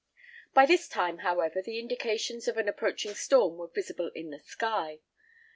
By 0.55 0.65
this 0.65 0.87
time, 0.87 1.19
however, 1.19 1.61
the 1.61 1.77
indications 1.77 2.47
of 2.47 2.57
an 2.57 2.67
approaching 2.67 3.13
storm 3.13 3.57
were 3.57 3.67
visible 3.67 4.09
in 4.15 4.31
the 4.31 4.39
sky. 4.39 5.01